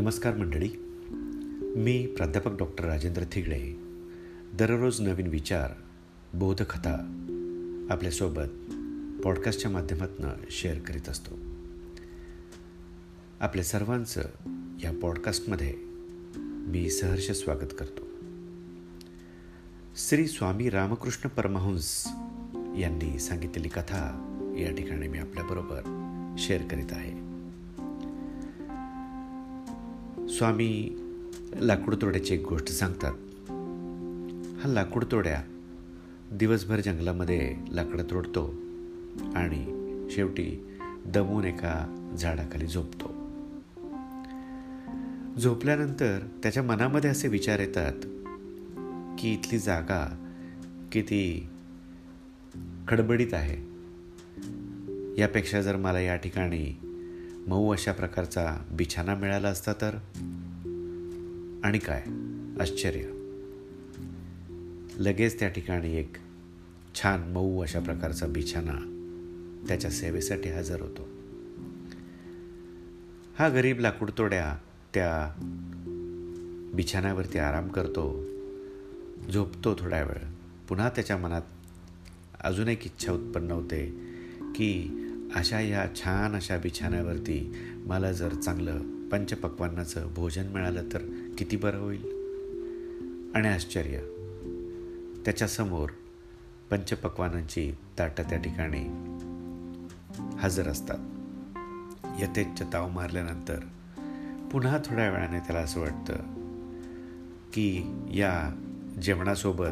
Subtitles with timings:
[0.00, 0.68] नमस्कार मंडळी.
[1.76, 3.76] मी प्राध्यापक डॉक्टर राजेंद्र थिगडे
[4.54, 5.70] दररोज नवीन विचार
[6.34, 6.92] बोधकथा
[7.90, 8.74] आपल्यासोबत
[9.24, 11.34] पॉडकास्टच्या माध्यमातून शेअर करीत असतो.
[13.40, 14.20] आपल्या सर्वांचं
[14.82, 15.74] या पॉडकास्टमध्ये
[16.36, 18.02] मी सहर्ष स्वागत करतो.
[19.96, 22.04] श्री स्वामी रामकृष्ण परमहंस
[22.78, 25.80] यांनी सांगितलेली कथा या ठिकाणी मी आपल्याबरोबर
[26.38, 27.27] शेअर करीत आहे.
[30.38, 30.96] स्वामी
[31.60, 33.12] लाकूडतोड्याची एक गोष्ट सांगतात.
[34.60, 35.42] हा लाकूडतोड्या
[36.32, 38.54] दिवसभर जंगलामध्ये लाकडं तोडतो
[39.34, 39.64] आणि
[40.10, 40.66] शेवटी
[41.06, 43.06] दमून एका झाडाखाली झोपतो.
[45.40, 48.00] झोपल्यानंतर त्याच्या मनामध्ये असे विचार येतात
[49.18, 50.28] की इथली जागा
[50.92, 51.48] किती
[52.88, 53.56] खडबडीत आहे.
[55.20, 56.87] यापेक्षा जर मला या ठिकाणी
[57.48, 59.94] मऊ अशा प्रकारचा बिछाना मिळाला असता तर?
[61.64, 62.04] आणि काय?
[62.60, 63.02] आश्चर्य.
[64.98, 66.16] लगेच त्या ठिकाणी एक
[66.94, 68.94] छान मऊ अशा प्रकारचा बिछाना
[69.68, 71.08] त्याच्या सेवेसाठी हजर होतो.
[73.38, 74.58] हा गरीब लाकूडतोड्या
[74.94, 75.34] त्या
[76.74, 78.24] बिछाण्यावरती आराम करतो
[79.32, 80.32] झोपतो थोड्या वेळ.
[80.68, 81.42] पुन्हा त्याच्या मनात
[82.40, 84.00] अजून एक इच्छा उत्पन्न होते
[84.40, 85.04] की
[85.34, 92.02] अशा या छान अशा बिछाण्यावरती मला जर चांगलं पंचपक्वांनाचं भोजन मिळालं तर किती बरं होईल?
[93.34, 93.98] आणि आश्चर्य.
[95.24, 95.90] त्याच्यासमोर
[96.70, 98.84] पंचपक्वानांची ताटं त्या ठिकाणी
[100.38, 100.98] हजर असतात.
[102.22, 103.58] यथेच्छ ताव मारल्यानंतर
[104.52, 106.14] पुन्हा थोड्या वेळाने त्याला असं वाटतं
[107.52, 108.54] की या
[109.02, 109.68] जेवणासोबत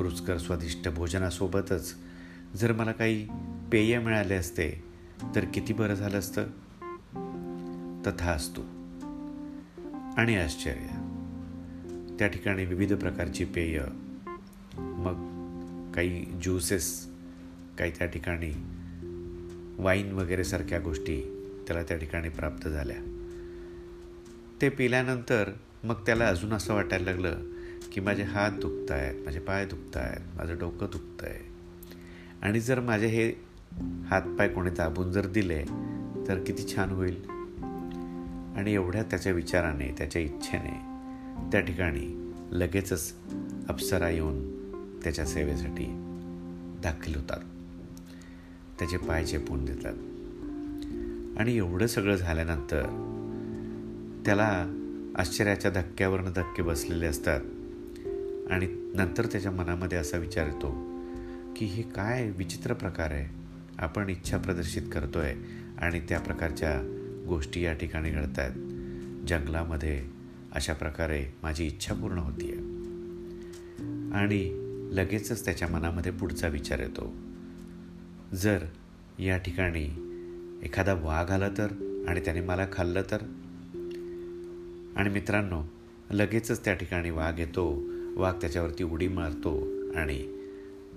[0.00, 1.94] रुचकर स्वादिष्ट भोजनासोबतच
[2.56, 3.28] जर मला काही
[3.72, 4.89] पेय मिळाले असते
[5.34, 6.44] तर किती बरं झालं असतं?
[8.06, 8.60] तथा असतो.
[10.16, 10.86] आणि आश्चर्य.
[12.18, 13.80] त्या ठिकाणी विविध प्रकारची पेय
[14.78, 15.40] मग
[15.92, 17.06] काही ज्युसेस
[17.78, 18.52] काही त्या ठिकाणी
[19.78, 22.96] वाईन वगैरे सारख्या गोष्टी त्याला त्या ठिकाणी प्राप्त झाल्या.
[24.60, 25.50] ते पिल्यानंतर
[25.84, 27.36] मग त्याला अजून असं वाटायला लागलं
[27.92, 31.38] की माझे हात दुखत आहेत माझे पाय दुखत आहेत माझं डोकं दुखतं आहे
[32.42, 33.32] आणि जर माझे हे
[34.06, 35.64] हातपाय कोणी दाबून जर दिले
[36.28, 37.24] तर किती छान होईल.
[38.56, 40.80] आणि एवढ्या त्याच्या विचाराने त्याच्या इच्छेने
[41.52, 43.14] त्या ठिकाणी लगेचच
[43.68, 44.60] अप्सरा येऊन
[45.02, 45.86] त्याच्या सेवेसाठी
[46.82, 47.40] दाखल होतात.
[48.78, 49.94] त्याचे पाय चेपून देतात.
[51.40, 52.82] आणि एवढं सगळं झाल्यानंतर
[54.26, 54.66] त्याला
[55.16, 57.40] आश्चर्याच्या धक्क्यावरनं धक्के बसलेले असतात.
[58.50, 60.70] आणि नंतर त्याच्या मनामध्ये असा विचार येतो
[61.56, 63.39] की हे काय विचित्र प्रकार आहे.
[63.80, 65.34] आपण इच्छा प्रदर्शित करतो आहे
[65.78, 66.80] आणि त्या प्रकारच्या
[67.28, 68.52] गोष्टी या ठिकाणी घडत आहेत
[69.26, 70.06] जंगलामध्ये
[70.52, 72.58] अशा प्रकारे माझी इच्छा पूर्ण होती आहे
[74.14, 77.14] आणि लगेचच त्याच्या मनामध्ये पुढचा विचार येतो.
[78.36, 78.64] जर
[79.18, 79.84] या ठिकाणी
[80.62, 81.66] एखादा वाघ आला तर
[82.08, 83.18] आणि त्याने मला खाल्लं तर?
[84.96, 85.62] आणि मित्रांनो
[86.10, 87.82] लगेचच त्या ठिकाणी वाघ येतो
[88.16, 89.58] वाघ त्याच्यावरती उडी मारतो
[89.92, 90.22] आणि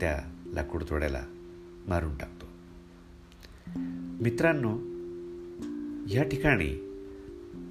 [0.00, 1.24] त्या लाकूड तोड्याला
[1.88, 2.49] मारून टाकतो.
[3.76, 4.78] मित्रांनो
[6.14, 6.86] या ठिकाणी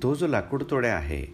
[0.03, 1.25] तो जो लाकूडतोड्या आहे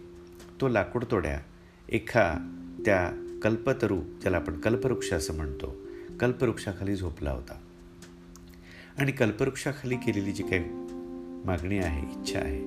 [0.60, 1.40] तो लाकूडतोड्या
[1.88, 2.52] एका
[2.86, 3.10] त्या
[3.42, 5.76] कल्पतरू ज्याला आपण कल्पवृक्ष असं म्हणतो
[6.20, 7.60] कल्पवृक्षाखाली झोपला होता.
[8.98, 10.64] आणि कल्पवृक्षाखाली केलेली जी काही
[11.44, 12.60] मागणी आहे इच्छा आहे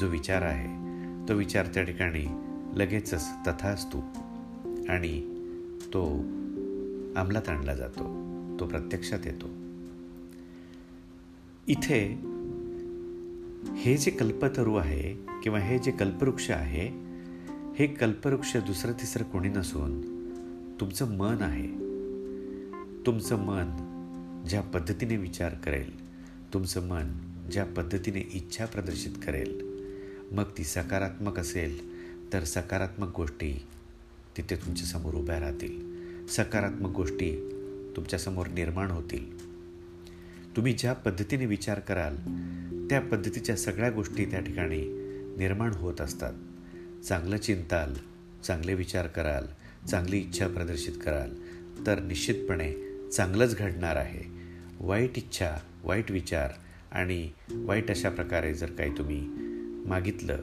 [0.00, 0.86] जो विचार आहे
[1.28, 2.26] तो विचार त्या ठिकाणी
[2.76, 3.98] लगेचच तथा असतो
[4.88, 5.20] आणि
[5.94, 6.04] तो
[7.16, 8.04] अंमलात आणला जातो
[8.60, 9.65] तो प्रत्यक्षात येतो.
[11.68, 12.02] इथे
[13.76, 15.12] हे जे कल्पतरू आहे
[15.42, 16.88] किंवा हे जे कल्पवृक्ष आहे
[17.78, 20.00] हे कल्पवृक्ष दुसरं तिसरं कोणी नसून
[20.80, 21.68] तुमचं मन आहे.
[23.06, 23.86] तुमचं मन
[24.48, 26.10] ज्या पद्धतीने विचार करेल
[26.52, 27.08] तुमचं मन
[27.52, 29.82] ज्या पद्धतीने इच्छा प्रदर्शित करेल
[30.32, 31.74] मग ती सकारात्मक असेल
[32.32, 33.62] तर सकारात्मक गोष्टी
[34.36, 35.96] तिथे तुमच्यासमोर उभ्या राहतील.
[36.26, 37.48] सकारात्मक गोष्टी
[37.96, 39.45] तुमच्यासमोर निर्माण होतील.
[40.56, 42.16] तुम्ही ज्या पद्धतीने विचार कराल
[42.90, 44.80] त्या पद्धतीच्या सगळ्या गोष्टी त्या ठिकाणी
[45.38, 46.32] निर्माण होत असतात.
[47.04, 47.94] चांगलं चिंताल
[48.44, 49.44] चांगले विचार कराल
[49.86, 51.30] चांगली इच्छा प्रदर्शित कराल
[51.86, 52.72] तर निश्चितपणे
[53.12, 54.22] चांगलंच घडणार आहे.
[54.80, 55.50] वाईट इच्छा
[55.84, 56.50] वाईट विचार
[56.92, 59.20] आणि वाईट अशा प्रकारे जर काही तुम्ही
[59.88, 60.36] मागितलं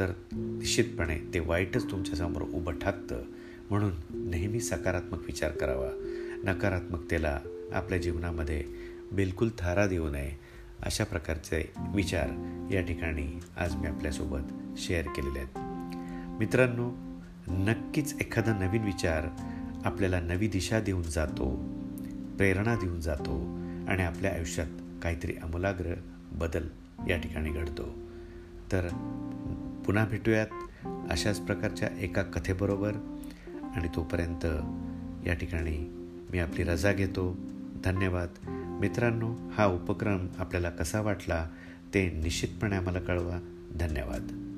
[0.00, 3.22] तर निश्चितपणे ते वाईटच तुमच्यासमोर उभं ठाकतं.
[3.70, 3.92] म्हणून
[4.30, 5.90] नेहमी सकारात्मक विचार करावा.
[6.44, 7.40] नकारात्मकतेला
[7.72, 10.32] आपल्या जीवनामध्ये बिलकुल थारा देऊ नये
[10.82, 12.28] अशा प्रकारचे विचार
[12.72, 15.58] या ठिकाणी आज मी आपल्यासोबत शेअर केलेले आहेत.
[16.38, 16.92] मित्रांनो
[17.48, 19.26] नक्कीच एखादा नवीन विचार
[19.84, 21.56] आपल्याला नवी दिशा देऊन जातो
[22.36, 23.44] प्रेरणा देऊन जातो
[23.90, 24.66] आणि आपल्या आयुष्यात
[25.02, 25.94] काहीतरी अमूलाग्र
[26.32, 26.68] बदल
[27.08, 27.98] या ठिकाणी घडतो.
[28.72, 28.88] तर
[29.86, 30.46] पुन्हा भेटूयात
[31.10, 32.92] अशाच प्रकारच्या एका कथेबरोबर
[33.76, 34.46] आणि तोपर्यंत
[35.26, 35.78] या ठिकाणी
[36.32, 37.36] मी आपली रजा घेतो.
[37.84, 38.28] धन्यवाद.
[38.80, 41.48] मित्रांनो हा उपक्रम आपल्याला कसा वाटला
[41.94, 43.38] ते निश्चितपणे आम्हाला कळवा.
[43.80, 44.49] धन्यवाद.